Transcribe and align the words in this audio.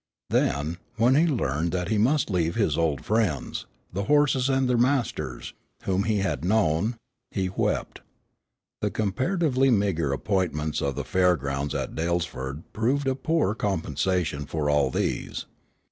Then, 0.31 0.79
when 0.97 1.13
he 1.13 1.27
learned 1.27 1.71
that 1.73 1.89
he 1.89 1.99
must 1.99 2.31
leave 2.31 2.55
his 2.55 2.75
old 2.75 3.05
friends, 3.05 3.67
the 3.93 4.05
horses 4.05 4.49
and 4.49 4.67
their 4.67 4.75
masters, 4.75 5.53
whom 5.83 6.05
he 6.05 6.17
had 6.25 6.43
known, 6.43 6.95
he 7.29 7.49
wept. 7.49 8.01
The 8.81 8.89
comparatively 8.89 9.69
meagre 9.69 10.11
appointments 10.11 10.81
of 10.81 10.95
the 10.95 11.05
Fair 11.05 11.35
grounds 11.35 11.75
at 11.75 11.93
Dalesford 11.93 12.63
proved 12.73 13.05
a 13.07 13.13
poor 13.13 13.53
compensation 13.53 14.47
for 14.47 14.71
all 14.71 14.89
these. 14.89 15.45